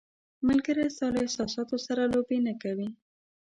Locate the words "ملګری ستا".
0.47-1.07